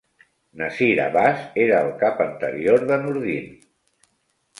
Nasir 0.59 0.93
Abbas 1.01 1.43
era 1.65 1.81
el 1.87 1.91
cap 1.99 2.23
anterior 2.25 2.87
de 2.93 2.99
Noordin. 3.05 3.53